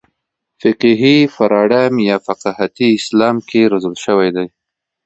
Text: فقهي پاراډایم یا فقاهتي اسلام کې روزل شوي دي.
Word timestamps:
فقهي 0.61 1.15
پاراډایم 1.35 1.95
یا 2.09 2.17
فقاهتي 2.27 2.87
اسلام 2.99 3.35
کې 3.49 3.61
روزل 3.71 3.95
شوي 4.05 4.29
دي. 4.35 4.47